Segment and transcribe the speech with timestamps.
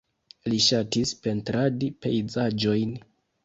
[0.53, 3.01] Li ŝatis pentradi pejzaĝojn.